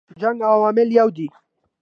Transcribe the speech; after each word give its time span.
جنګ 0.21 0.39
عواملو 0.51 0.93
یو 0.99 1.07
دی. 1.15 1.27